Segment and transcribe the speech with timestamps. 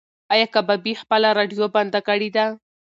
[0.33, 2.45] ایا کبابي خپله راډیو بنده کړې ده؟